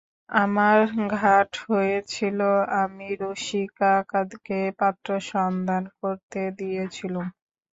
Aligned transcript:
আমার 0.35 0.77
ঘাট 1.15 1.51
হয়েছিল 1.65 2.39
আমি 2.81 3.07
রসিককাকাকে 3.21 4.59
পাত্র 4.79 5.09
সন্ধান 5.31 5.83
করতে 5.99 6.41
দিয়েছিলুম। 6.59 7.25